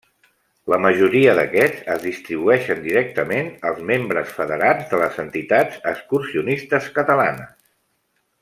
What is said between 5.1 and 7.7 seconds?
entitats excursionistes catalanes.